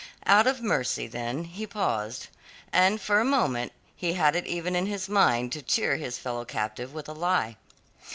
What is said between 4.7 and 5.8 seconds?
in his mind to